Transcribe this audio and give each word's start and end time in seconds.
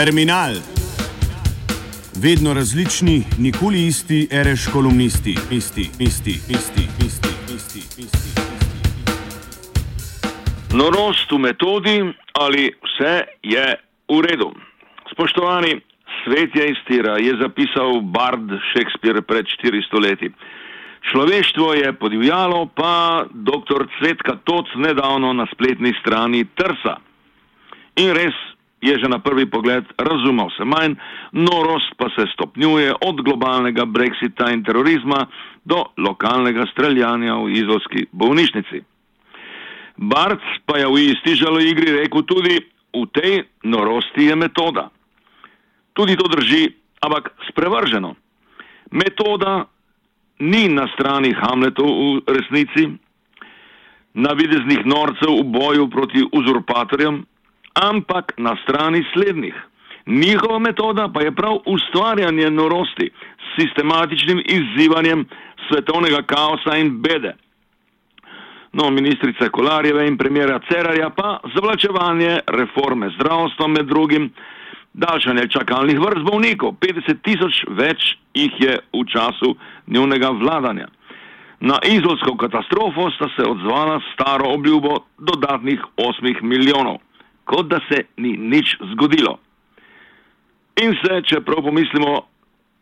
Terminal. 0.00 0.54
Vedno 2.22 2.54
različni, 2.54 3.22
nikoli 3.38 3.86
isti, 3.86 4.28
reš 4.32 4.62
kolumnisti, 4.72 5.34
isti, 5.50 5.84
isti, 5.98 6.30
isti, 6.30 6.84
isti, 7.06 7.32
isti, 7.56 7.80
isti. 8.02 8.30
Norost 10.72 11.32
v 11.32 11.38
metodi 11.38 11.98
ali 12.32 12.62
vse 12.84 13.14
je 13.42 13.66
v 14.08 14.20
redu. 14.24 14.48
Spoštovani, 15.12 15.80
svet 16.24 16.56
je 16.56 16.70
istira, 16.72 17.18
je 17.18 17.36
zapisal 17.42 18.00
Bard 18.00 18.48
Shakespeare 18.70 19.20
pred 19.22 19.44
400 19.44 20.00
leti. 20.00 20.30
Človeštvo 21.12 21.74
je 21.74 21.92
podivjalo, 21.92 22.66
pa 22.66 23.26
dr. 23.34 23.84
Cvetka 23.98 24.38
Toc 24.44 24.64
nedavno 24.76 25.32
na 25.32 25.46
spletni 25.52 25.92
strani 26.00 26.46
Trsa. 26.56 26.96
In 28.00 28.16
res 28.16 28.34
je 28.80 28.98
že 28.98 29.08
na 29.08 29.18
prvi 29.18 29.46
pogled 29.46 29.84
razumel 29.98 30.48
se 30.56 30.64
manj, 30.64 30.96
norost 31.32 31.92
pa 31.96 32.08
se 32.16 32.26
stopnjuje 32.32 32.94
od 33.00 33.20
globalnega 33.22 33.84
brexita 33.84 34.50
in 34.52 34.64
terorizma 34.64 35.26
do 35.64 35.84
lokalnega 35.96 36.66
streljanja 36.72 37.34
v 37.34 37.52
izolski 37.60 38.06
bolnišnici. 38.12 38.80
Barc 39.96 40.40
pa 40.64 40.78
je 40.80 40.86
v 40.88 40.96
isti 41.12 41.36
žalo 41.36 41.60
igri 41.60 41.92
rekel 41.92 42.24
tudi, 42.24 42.56
v 42.90 43.04
tej 43.12 43.44
norosti 43.62 44.32
je 44.32 44.36
metoda. 44.36 44.88
Tudi 45.92 46.16
to 46.16 46.26
drži, 46.28 46.72
ampak 47.04 47.30
sprevrženo. 47.50 48.14
Metoda 48.90 49.68
ni 50.40 50.68
na 50.72 50.88
strani 50.96 51.36
Hamletov 51.36 51.86
v 51.86 52.24
resnici, 52.26 52.88
navideznih 54.16 54.82
norcev 54.88 55.36
v 55.38 55.44
boju 55.52 55.86
proti 55.92 56.24
uzurpatorjem, 56.32 57.22
ampak 57.74 58.32
na 58.36 58.56
strani 58.62 59.04
slednjih. 59.12 59.54
Njihova 60.06 60.58
metoda 60.58 61.08
pa 61.14 61.22
je 61.22 61.34
prav 61.34 61.58
ustvarjanje 61.66 62.50
norosti 62.50 63.10
s 63.38 63.62
sistematičnim 63.62 64.42
izzivanjem 64.46 65.26
svetovnega 65.68 66.22
kaosa 66.22 66.76
in 66.76 67.02
bede. 67.02 67.34
No, 68.72 68.90
ministrica 68.90 69.48
Kolarjeve 69.48 70.06
in 70.06 70.16
premjera 70.16 70.60
Cerarja 70.68 71.10
pa 71.10 71.40
zavlačevanje 71.54 72.38
reforme 72.46 73.10
zdravstva 73.14 73.66
med 73.66 73.86
drugim, 73.86 74.30
daljšanje 74.92 75.48
čakalnih 75.48 75.98
vrst 76.00 76.24
bolnikov, 76.30 76.74
50 76.80 77.20
tisoč 77.22 77.64
več 77.68 78.16
jih 78.34 78.52
je 78.58 78.78
v 78.92 79.04
času 79.12 79.54
njunega 79.86 80.30
vladanja. 80.30 80.88
Na 81.60 81.78
izolsko 81.84 82.36
katastrofo 82.36 83.10
sta 83.10 83.28
se 83.36 83.44
odzvala 83.46 84.00
staro 84.14 84.48
obljubo 84.54 84.96
dodatnih 85.18 85.82
8 85.96 86.42
milijonov 86.42 86.98
kot 87.50 87.66
da 87.70 87.80
se 87.88 88.04
ni 88.22 88.36
nič 88.38 88.76
zgodilo. 88.92 89.38
In 90.80 90.94
se, 91.02 91.18
če 91.26 91.42
prav 91.44 91.64
pomislimo, 91.66 92.20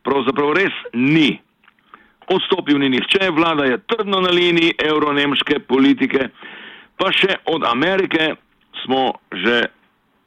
pravzaprav 0.06 0.52
res 0.58 0.74
ni. 0.92 1.30
Odstopil 2.28 2.76
ni 2.82 2.90
nihče, 2.92 3.30
vlada 3.32 3.64
je 3.64 3.80
trdno 3.88 4.20
na 4.20 4.30
liniji 4.34 4.76
evro-nemške 4.84 5.62
politike, 5.64 6.28
pa 7.00 7.08
še 7.16 7.40
od 7.48 7.64
Amerike 7.64 8.34
smo 8.82 9.16
že 9.32 9.62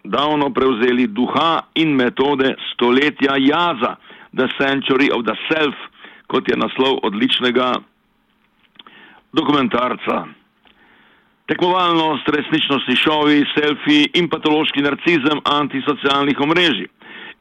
davno 0.01 0.49
prevzeli 0.49 1.05
duha 1.13 1.67
in 1.77 1.93
metode 1.93 2.55
stoletja 2.71 3.37
jaza, 3.37 3.95
The 4.33 4.47
Century 4.57 5.11
of 5.13 5.27
the 5.27 5.37
Self, 5.45 5.77
kot 6.31 6.49
je 6.49 6.57
naslov 6.57 7.03
odličnega 7.05 7.75
dokumentarca 9.35 10.23
tekmovalnost, 11.49 12.29
resničnostni 12.29 12.95
šovi, 12.95 13.43
selfi 13.55 14.03
in 14.19 14.29
patološki 14.29 14.83
narcizem 14.85 15.41
antisocialnih 15.45 16.39
omrežij. 16.39 16.89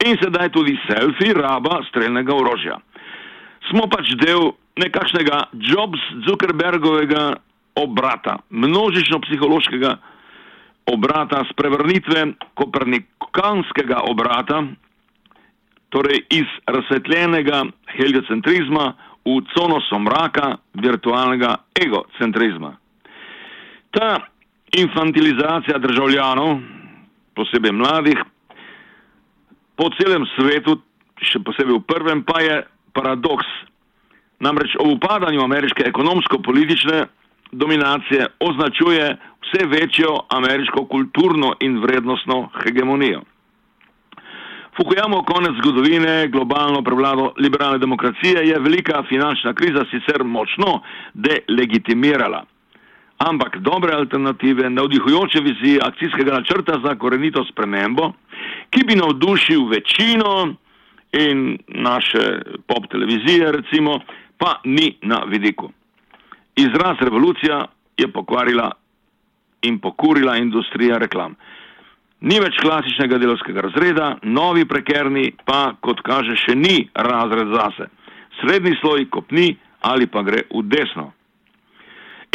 In 0.09 0.17
sedaj 0.23 0.49
tudi 0.55 0.79
selfi 0.87 1.35
raba 1.37 1.83
streljnega 1.91 2.35
orožja. 2.35 2.79
Smo 3.69 3.85
pač 3.93 4.15
del 4.23 4.55
nekakšnega 4.81 5.43
Jobs-Zuckerbergovega 5.53 7.25
obrata, 7.77 8.39
množično 8.51 9.21
psihološkega 9.27 9.97
obrata, 10.91 11.45
sprevrnitve 11.53 12.25
kopernikanskega 12.55 14.01
obrata, 14.09 14.65
torej 15.91 16.25
iz 16.31 16.49
razsvetljenega 16.67 17.65
heliocentrizma 17.97 18.93
v 19.27 19.41
cono 19.53 19.81
somraka 19.91 20.57
virtualnega 20.75 21.57
egocentrizma. 21.77 22.80
Ta 23.91 24.21
infantilizacija 24.77 25.79
državljanov, 25.79 26.61
posebej 27.35 27.73
mladih, 27.73 28.19
po 29.77 29.89
celem 29.99 30.27
svetu, 30.37 30.77
še 31.19 31.41
posebej 31.43 31.81
v 31.81 31.87
prvem, 31.89 32.23
pa 32.23 32.39
je 32.45 32.61
paradoks. 32.95 33.49
Namreč 34.41 34.77
o 34.81 34.87
upadanju 34.95 35.43
ameriške 35.43 35.85
ekonomsko-politične 35.89 37.01
dominacije 37.53 38.29
označuje 38.41 39.11
vse 39.43 39.67
večjo 39.67 40.15
ameriško 40.29 40.85
kulturno 40.87 41.53
in 41.61 41.81
vrednostno 41.83 42.49
hegemonijo. 42.63 43.25
Fukujamo 44.77 45.25
konec 45.27 45.59
zgodovine, 45.59 46.29
globalno 46.29 46.83
prevlado 46.83 47.33
liberalne 47.37 47.79
demokracije 47.79 48.47
je 48.49 48.63
velika 48.63 49.03
finančna 49.09 49.53
kriza 49.55 49.85
sicer 49.91 50.25
močno 50.25 50.81
delegitimirala 51.15 52.45
ampak 53.21 53.59
dobre 53.61 53.93
alternative, 53.93 54.71
navdihujoče 54.71 55.41
vizije 55.41 55.81
akcijskega 55.83 56.33
načrta 56.33 56.81
za 56.85 56.95
korenito 56.95 57.45
spremembo, 57.45 58.13
ki 58.71 58.85
bi 58.87 58.97
navdušil 58.97 59.69
večino 59.69 60.55
in 61.13 61.59
naše 61.69 62.41
pop 62.67 62.87
televizije, 62.91 63.53
recimo, 63.53 64.01
pa 64.39 64.61
ni 64.65 64.97
na 65.03 65.23
vidiku. 65.27 65.71
Izraz 66.57 66.97
revolucija 67.01 67.65
je 67.97 68.09
pokvarila 68.13 68.71
in 69.63 69.79
pokurila 69.79 70.37
industrija 70.37 70.99
reklam. 70.99 71.35
Ni 72.21 72.41
več 72.41 72.57
klasičnega 72.61 73.19
delovskega 73.19 73.61
razreda, 73.61 74.17
novi 74.23 74.65
prekerni 74.69 75.33
pa, 75.45 75.75
kot 75.81 76.01
kaže, 76.05 76.37
še 76.37 76.57
ni 76.57 76.89
razred 76.95 77.53
zase. 77.53 77.89
Srednji 78.41 78.77
sloj 78.81 79.09
kopni 79.11 79.57
ali 79.81 80.07
pa 80.07 80.23
gre 80.23 80.45
v 80.53 80.63
desno. 80.69 81.13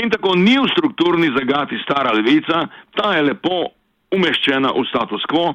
In 0.03 0.09
tako 0.11 0.35
ni 0.35 0.57
v 0.59 0.67
strukturni 0.72 1.31
zagati 1.38 1.79
stara 1.83 2.11
levica, 2.11 2.67
ta 2.95 3.16
je 3.16 3.23
lepo 3.29 3.72
umeščena 4.16 4.73
v 4.75 4.83
status 4.89 5.23
quo, 5.31 5.53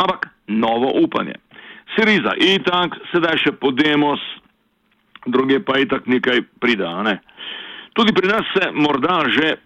ampak 0.00 0.28
novo 0.48 0.92
upanje. 1.02 1.36
Siriza 1.92 2.32
itak, 2.40 2.96
sedaj 3.12 3.36
še 3.44 3.52
Podemos, 3.60 4.20
druge 5.26 5.60
pa 5.60 5.76
itak 5.78 6.08
nekaj 6.08 6.40
prida. 6.60 6.94
Ne? 7.04 7.18
Tudi 7.92 8.14
pri 8.16 8.32
nas 8.32 8.48
se 8.56 8.70
morda 8.72 9.20
že 9.28 9.56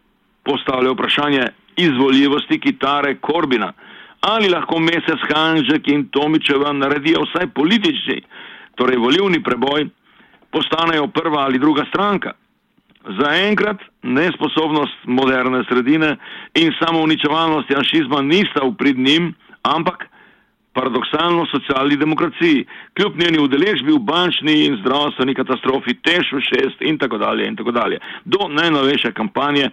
postavlja 0.42 0.90
vprašanje 0.94 1.44
izvoljivosti 1.76 2.58
kitare 2.60 3.16
Korbina. 3.22 3.72
Ali 4.26 4.48
lahko 4.48 4.80
mesec 4.80 5.22
Hanžek 5.30 5.86
in 5.92 6.08
Tomičeva 6.10 6.72
naredijo 6.72 7.22
vsaj 7.28 7.46
politični, 7.54 8.22
torej 8.74 8.98
volivni 8.98 9.42
preboj, 9.42 9.86
postanejo 10.50 11.06
prva 11.14 11.44
ali 11.46 11.62
druga 11.62 11.84
stranka? 11.92 12.32
Zaenkrat 13.06 13.78
nesposobnost 14.02 14.98
moderne 15.04 15.64
sredine 15.68 16.16
in 16.54 16.72
samo 16.80 17.02
uničevalnost 17.02 17.70
janšizma 17.70 18.22
nista 18.22 18.64
v 18.64 18.74
prid 18.78 18.98
njim, 18.98 19.34
ampak 19.62 20.08
paradoksalno 20.76 21.46
socialni 21.46 21.96
demokraciji, 21.96 22.66
kljub 22.96 23.16
njeni 23.20 23.38
udeležbi 23.38 23.92
v 23.92 24.02
bančni 24.10 24.56
in 24.66 24.76
zdravstveni 24.82 25.34
katastrofi 25.34 25.94
Tešu 25.94 26.42
6 26.48 26.82
in 26.90 26.98
tako 26.98 27.18
dalje 27.18 27.46
in 27.46 27.56
tako 27.56 27.72
dalje. 27.72 27.98
Do 28.24 28.48
najnovejše 28.48 29.12
kampanje 29.12 29.70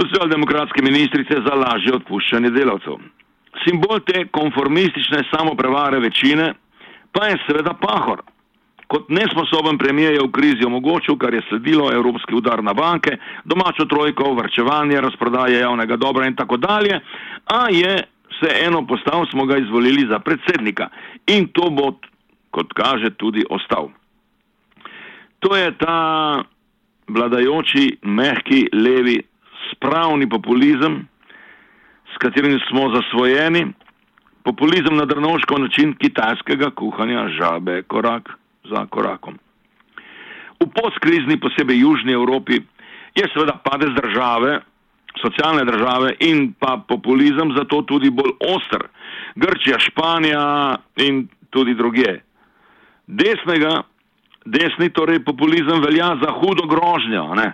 socialdemokratske 0.00 0.82
ministrice 0.82 1.40
za 1.46 1.54
lažje 1.54 1.94
odpuščanje 1.94 2.50
delavcev. 2.50 2.98
Simbol 3.64 4.00
te 4.00 4.26
konformistične 4.26 5.22
samoprevare 5.30 5.98
večine 5.98 6.52
pa 7.12 7.26
je 7.30 7.38
seveda 7.46 7.76
pahor, 7.80 8.22
kot 8.94 9.08
nesposoben 9.10 9.78
premijer 9.78 10.14
je 10.14 10.22
v 10.22 10.30
krizi 10.30 10.64
omogočil, 10.66 11.16
kar 11.18 11.34
je 11.34 11.42
sledilo 11.48 11.90
evropski 11.92 12.34
udar 12.34 12.62
na 12.62 12.74
banke, 12.74 13.16
domačo 13.44 13.88
trojko, 13.90 14.34
vrčevanje, 14.38 15.00
razprodaje 15.00 15.58
javnega 15.58 15.96
dobra 15.96 16.28
in 16.30 16.36
tako 16.38 16.56
dalje, 16.56 17.00
a 17.44 17.66
je 17.74 17.94
se 18.38 18.50
eno 18.66 18.86
postal, 18.86 19.26
smo 19.30 19.46
ga 19.46 19.58
izvolili 19.58 20.06
za 20.10 20.18
predsednika. 20.18 20.88
In 21.26 21.48
to 21.52 21.70
bo, 21.70 21.96
kot 22.50 22.72
kaže, 22.74 23.10
tudi 23.18 23.44
ostal. 23.50 23.90
To 25.38 25.56
je 25.56 25.72
ta 25.78 25.98
vladajoči, 27.08 27.98
mehki, 28.02 28.68
levi, 28.72 29.18
spravni 29.72 30.28
populizem, 30.28 31.02
s 32.14 32.22
katerim 32.22 32.60
smo 32.70 32.94
zasvojeni, 32.94 33.66
populizem 34.44 34.96
na 34.96 35.04
drnoško 35.04 35.58
način 35.58 35.94
kitajskega 35.98 36.70
kuhanja 36.70 37.28
žabe 37.28 37.82
korak 37.82 38.38
za 38.70 38.86
korakom. 38.90 39.38
V 40.60 40.68
postkrizni, 40.72 41.40
posebej 41.40 41.80
južni 41.80 42.12
Evropi, 42.12 42.60
je 43.14 43.24
seveda 43.32 43.58
padec 43.64 43.92
države 43.96 44.60
socialne 45.22 45.64
države 45.64 46.14
in 46.20 46.52
pa 46.58 46.80
populizem 46.88 47.52
zato 47.56 47.82
tudi 47.82 48.10
bolj 48.10 48.32
oster. 48.40 48.88
Grčija, 49.34 49.78
Španija 49.78 50.76
in 50.96 51.28
tudi 51.50 51.74
druge. 51.74 52.18
Desnega, 53.06 53.82
desni 54.44 54.90
torej 54.90 55.24
populizem 55.24 55.82
velja 55.86 56.16
za 56.22 56.32
hudo 56.40 56.66
grožnjo, 56.66 57.34
ne? 57.34 57.52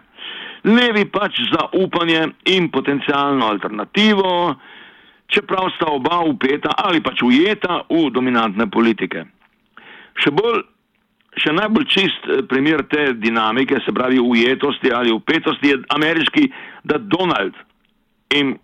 levi 0.64 1.06
pač 1.08 1.38
za 1.52 1.68
upanje 1.72 2.26
in 2.44 2.68
potencijalno 2.70 3.46
alternativo, 3.46 4.54
čeprav 5.26 5.70
sta 5.76 5.86
oba 5.88 6.18
upeta 6.20 6.74
ali 6.76 7.00
pač 7.00 7.22
ujeta 7.22 7.80
v 7.88 8.10
dominantne 8.12 8.66
politike. 8.70 9.24
Še 10.20 10.30
bolj 10.36 10.60
Še 11.38 11.52
najbolj 11.54 11.86
čist 11.86 12.26
eh, 12.26 12.42
primer 12.48 12.82
te 12.90 13.12
dinamike, 13.14 13.78
se 13.84 13.94
pravi 13.94 14.18
ujetosti 14.18 14.92
ali 14.92 15.12
upetosti, 15.14 15.74
je 15.74 15.82
ameriški, 15.94 16.48
da 16.84 16.98
Donald 16.98 17.54
in 18.34 18.54
e, 18.54 18.58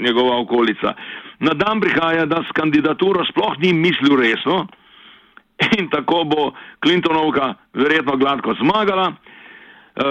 njegova 0.00 0.38
okolica 0.40 0.94
na 1.38 1.54
dan 1.54 1.80
prihaja, 1.80 2.26
da 2.26 2.42
s 2.42 2.52
kandidaturo 2.52 3.24
sploh 3.30 3.58
ni 3.58 3.72
mislil 3.72 4.16
resno 4.18 4.66
in 5.78 5.88
tako 5.90 6.24
bo 6.24 6.52
Clintonovka 6.82 7.54
verjetno 7.74 8.16
gladko 8.16 8.54
zmagala. 8.60 9.12
E, 9.12 10.04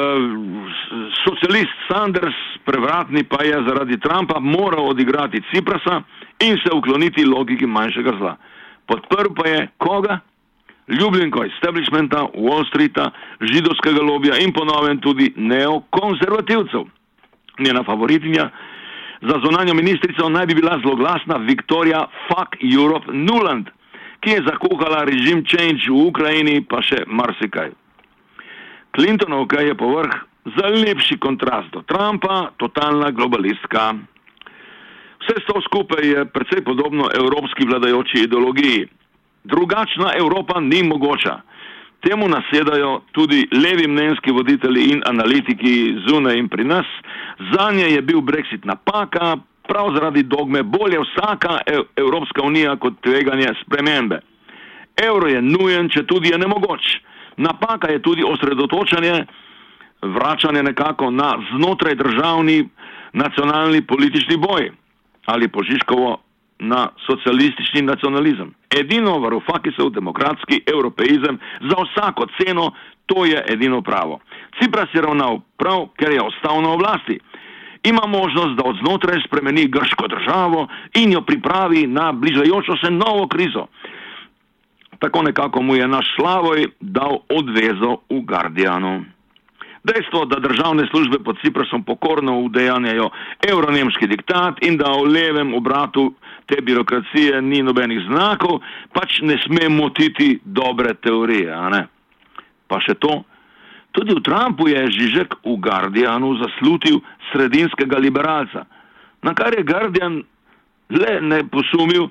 socialist 1.23 1.75
Sanders, 1.87 2.35
prevratni 2.65 3.23
pa 3.23 3.43
je 3.43 3.63
zaradi 3.67 3.99
Trumpa, 3.99 4.39
moral 4.39 4.89
odigrati 4.89 5.43
Ciprasa 5.53 6.01
in 6.39 6.57
se 6.63 6.73
ukloniti 6.73 7.25
logiki 7.25 7.65
manjšega 7.65 8.13
zla. 8.19 8.35
Podprl 8.85 9.33
pa 9.35 9.47
je 9.49 9.67
koga? 9.77 10.19
Ljubljenko 10.87 11.43
establishmenta, 11.43 12.27
Wall 12.35 12.65
Streeta, 12.69 13.11
židovskega 13.41 14.01
lobija 14.01 14.37
in 14.39 14.53
ponovem 14.53 15.01
tudi 15.01 15.33
neokonzervativcev. 15.35 16.85
Njena 17.59 17.83
favoritinja 17.83 18.49
za 19.21 19.39
zonanjo 19.45 19.73
ministrico 19.73 20.29
naj 20.29 20.45
bi 20.45 20.55
bila 20.55 20.79
zloglasna 20.83 21.35
Viktorija 21.37 22.05
Fuck 22.27 22.57
Europe 22.77 23.11
Nuland, 23.13 23.69
ki 24.19 24.29
je 24.29 24.43
zakuhala 24.47 25.03
režim 25.03 25.43
change 25.45 25.89
v 25.89 26.07
Ukrajini 26.07 26.61
pa 26.69 26.81
še 26.81 27.03
marsikaj. 27.07 27.71
Clintonovka 28.95 29.61
je 29.61 29.75
povrh 29.77 30.13
za 30.57 30.67
lepši 30.67 31.17
kontrast 31.19 31.73
do 31.73 31.81
Trumpa, 31.81 32.51
totalna 32.57 33.11
globalistka. 33.11 33.93
Vse 35.21 35.43
to 35.47 35.61
skupaj 35.61 36.05
je 36.07 36.25
precej 36.25 36.63
podobno 36.63 37.09
evropski 37.13 37.65
vladajoči 37.65 38.23
ideologiji. 38.23 38.87
Drugačna 39.47 40.13
Evropa 40.17 40.59
ni 40.59 40.83
mogoča. 40.83 41.41
Temu 42.01 42.27
nasedajo 42.27 43.01
tudi 43.11 43.47
levi 43.63 43.87
mnenjski 43.87 44.31
voditelji 44.31 44.83
in 44.91 45.01
analitiki 45.05 45.95
zunaj 46.07 46.37
in 46.37 46.49
pri 46.49 46.63
nas. 46.63 46.85
Za 47.51 47.71
nje 47.71 47.87
je 47.89 48.01
bil 48.01 48.21
Brexit 48.21 48.65
napaka, 48.65 49.37
prav 49.67 49.93
zaradi 49.93 50.23
dogme 50.23 50.63
bolje 50.63 50.99
vsaka 50.99 51.59
Evropska 51.95 52.41
unija 52.41 52.75
kot 52.75 52.93
tveganje 53.01 53.53
spremembe. 53.61 54.19
Evro 54.97 55.27
je 55.27 55.41
nujen, 55.41 55.89
če 55.89 56.03
tudi 56.03 56.29
je 56.29 56.37
nemogoč. 56.37 56.81
Napaka 57.37 57.91
je 57.91 58.01
tudi 58.01 58.23
osredotočanje, 58.23 59.25
vračanje 60.01 60.63
nekako 60.63 61.11
na 61.11 61.35
znotraj 61.51 61.95
državni 61.95 62.69
nacionalni 63.13 63.81
politični 63.81 64.37
boj 64.37 64.71
ali 65.25 65.47
požiškovo 65.47 66.17
na 66.59 66.87
socialistični 67.05 67.81
nacionalizem. 67.81 68.53
Edino 68.69 69.19
varufakisov 69.19 69.89
demokratski 69.89 70.63
evropeizem 70.65 71.39
za 71.61 71.75
vsako 71.83 72.25
ceno, 72.37 72.71
to 73.05 73.25
je 73.25 73.43
edino 73.49 73.81
pravo. 73.81 74.19
Cipras 74.61 74.89
je 74.93 75.01
ravnal 75.01 75.39
prav, 75.57 75.87
ker 75.97 76.11
je 76.11 76.21
ostal 76.21 76.61
na 76.61 76.69
oblasti. 76.69 77.19
Ima 77.83 78.07
možnost, 78.07 78.57
da 78.57 78.63
od 78.65 78.75
znotraj 78.83 79.21
spremeni 79.27 79.67
grško 79.67 80.07
državo 80.07 80.67
in 80.93 81.11
jo 81.11 81.21
pripravi 81.21 81.87
na 81.87 82.11
bližajočo 82.11 82.75
se 82.83 82.91
novo 82.91 83.27
krizo. 83.27 83.67
Tako 84.99 85.21
nekako 85.21 85.61
mu 85.61 85.75
je 85.75 85.87
naš 85.87 86.05
Slavoj 86.15 86.65
dal 86.79 87.17
odvezo 87.29 87.97
v 88.09 88.21
Guardianu. 88.21 89.05
Dejstvo, 89.87 90.25
da 90.25 90.39
državne 90.39 90.87
službe 90.91 91.19
pod 91.23 91.37
Ciprasom 91.41 91.83
pokorno 91.83 92.39
udejanjajo 92.39 93.09
evronemški 93.49 94.07
diktat 94.07 94.59
in 94.65 94.77
da 94.77 94.91
v 94.91 95.07
levem 95.13 95.53
obratu 95.53 96.09
te 96.45 96.61
birokracije 96.61 97.41
ni 97.41 97.61
nobenih 97.63 98.01
znakov, 98.09 98.59
pač 98.93 99.21
ne 99.21 99.37
sme 99.45 99.69
motiti 99.69 100.39
dobre 100.43 100.93
teorije. 100.93 101.55
Pa 102.67 102.79
še 102.83 102.97
to, 102.99 103.21
tudi 103.95 104.15
v 104.15 104.23
Trumpu 104.27 104.67
je 104.67 104.83
Žižek 104.99 105.39
v 105.45 105.55
Guardianu 105.63 106.35
zaslutil 106.43 106.99
sredinskega 107.31 107.99
liberalca, 108.03 108.65
na 109.23 109.33
kar 109.33 109.55
je 109.55 109.63
Guardian 109.63 110.23
le 110.89 111.19
ne 111.21 111.43
posumil, 111.47 112.09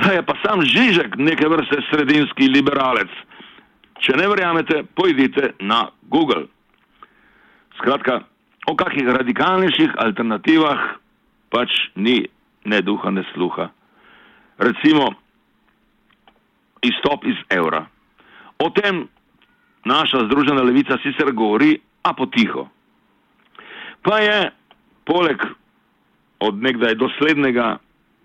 da 0.00 0.16
je 0.16 0.22
pa 0.22 0.36
sam 0.44 0.64
Žižek 0.64 1.16
neke 1.16 1.48
vrste 1.48 1.82
sredinski 1.90 2.48
liberalec. 2.48 3.12
Če 4.00 4.16
ne 4.16 4.28
verjamete, 4.30 4.84
pojdite 4.94 5.58
na 5.60 5.88
Google. 6.08 6.46
Skratka, 7.78 8.20
o 8.66 8.76
kakih 8.76 9.06
radikalnejših 9.06 9.96
alternativah 9.96 10.98
pač 11.50 11.72
ni 11.96 12.20
ne 12.68 12.82
duha, 12.82 13.10
ne 13.10 13.24
sluha 13.32 13.70
recimo 14.58 15.14
izstop 16.82 17.24
iz 17.24 17.36
evra. 17.50 17.86
O 18.58 18.70
tem 18.70 19.08
naša 19.84 20.24
združena 20.26 20.62
levica 20.62 20.98
sicer 21.02 21.32
govori, 21.32 21.78
a 22.02 22.12
potiho. 22.14 22.68
Pa 24.02 24.18
je 24.18 24.50
poleg 25.04 25.42
od 26.40 26.62
nekdaj 26.62 26.94
doslednega 26.94 27.78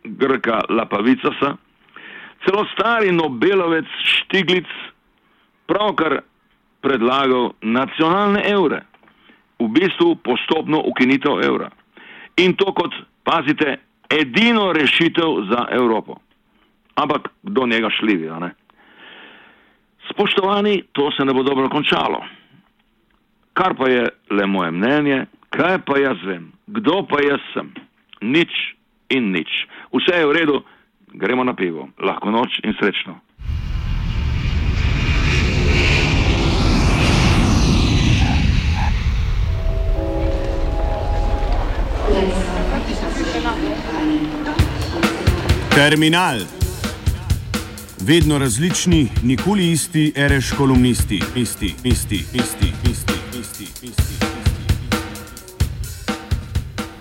Grka 0.04 0.62
Lapavicasa 0.70 1.56
celo 2.46 2.66
stari 2.74 3.12
Nobelovec 3.12 3.88
Štiglic 4.04 4.68
pravkar 5.66 6.20
predlagal 6.84 7.54
nacionalne 7.62 8.44
evre, 8.46 8.84
v 9.60 9.68
bistvu 9.68 10.16
postopno 10.16 10.82
ukinitev 10.86 11.44
evra. 11.44 11.70
In 12.38 12.56
to 12.58 12.74
kot, 12.74 12.94
pazite, 13.24 13.78
edino 14.10 14.72
rešitev 14.74 15.50
za 15.50 15.68
Evropo 15.72 16.20
ampak 16.96 17.30
do 17.44 17.68
njega 17.68 17.90
šlivijo. 17.90 18.40
Ne? 18.40 18.52
Spoštovani, 20.12 20.84
to 20.92 21.12
se 21.12 21.26
ne 21.26 21.34
bo 21.34 21.44
dobro 21.44 21.70
končalo. 21.70 22.26
Kar 23.54 23.76
pa 23.78 23.90
je 23.90 24.10
le 24.30 24.46
moje 24.46 24.72
mnenje, 24.72 25.26
kaj 25.50 25.78
pa 25.86 25.98
jaz 25.98 26.18
vem, 26.26 26.52
kdo 26.68 27.06
pa 27.08 27.22
jaz 27.22 27.40
sem? 27.54 27.74
Nič 28.22 28.50
in 29.10 29.32
nič. 29.32 29.50
Vse 29.94 30.20
je 30.20 30.26
v 30.26 30.34
redu, 30.34 30.64
gremo 31.14 31.44
na 31.44 31.54
pivo. 31.54 31.90
Lahko 32.00 32.32
noč 32.32 32.60
in 32.64 32.74
srečno. 32.80 33.20
Terminal 45.76 46.40
vedno 48.00 48.38
različni, 48.38 49.10
nikoli 49.24 49.72
isti, 49.72 50.14
reš 50.16 50.52
kolumnisti, 50.58 51.24
isti, 51.36 51.76
isti, 51.84 52.16
isti, 52.16 52.74
isti, 52.92 53.14
isti, 53.40 53.64
isti. 53.82 54.26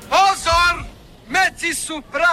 Pozor, 0.09 0.85
meci 1.29 1.75
su 1.75 2.02
pravi. 2.12 2.31